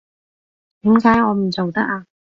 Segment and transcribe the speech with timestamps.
[0.81, 2.07] 點解我唔做得啊？